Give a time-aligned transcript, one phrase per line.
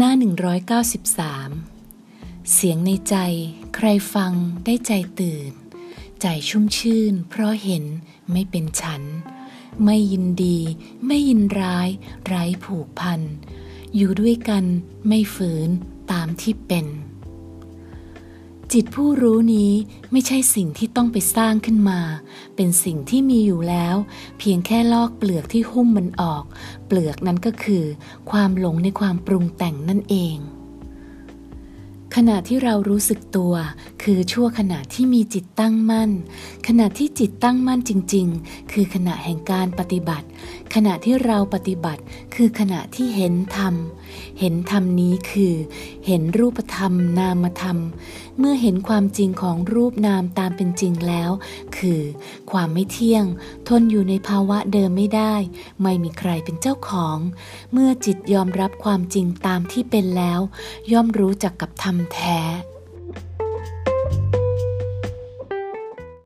[0.00, 0.12] หน้า
[0.96, 3.16] 193 เสียงในใจ
[3.74, 4.32] ใครฟัง
[4.64, 5.52] ได้ใจตื่น
[6.20, 7.84] ใจชุ่มชื่น เพราะเห็น
[8.32, 9.02] ไม่เป็นฉัน
[9.84, 10.58] ไม่ยินดี
[11.06, 11.88] ไม่ยินร้าย
[12.26, 13.20] ไร้ผูกพัน
[13.96, 14.64] อยู่ด้วยกัน
[15.06, 15.68] ไม่ฝืน
[16.12, 16.86] ตามที่เป็น
[18.74, 19.72] จิตผู้รู้นี้
[20.12, 22.00] ไม่ใช่สิ่งที่ต้องไปสร้างขึ้นมา
[22.56, 23.96] เป็นสิ่งที่มีอยู่แล้ว
[24.38, 26.44] เพียงแค่ลอกเปลือกที่หุ้มมันออก
[26.86, 27.84] เปลือกนั้นก็คือ
[28.30, 30.36] ความหลงในความปรุงแต่งนั่นเอง
[32.14, 33.54] ขณะที่เรารู้สึกตัว
[34.02, 36.10] คือชั่วขณะที่มีจิตตั้งมั่น
[36.66, 40.26] ขณะที่จิตตั้งมั่นจริง ๆ คือขณะแห่งการปฏิบัติ
[40.74, 42.02] ขณะที่เราปฏิบัติ
[42.34, 43.74] คือขณะที่เห็นธรรม
[44.40, 45.54] เห็นธรรมนี้คือ
[46.06, 47.78] เห็นรูปธรรม นามธรรม
[48.38, 51.30] เมื่อเห็นความจริงของรูปนามตามเป็นจริงแล้ว
[51.76, 52.00] คือ
[52.50, 53.24] ความไม่เที่ยง
[53.68, 55.34] ทนอยู่ในภาวะเดิมไม่ได้
[55.82, 57.18] ไม่มีใครเป็นเจ้าของ
[57.72, 60.40] เมื่อจิตยอมรับความจริงตามที่เป็นแล้ว
[60.92, 62.40] ย่อมรู้จักกับธรรมแท้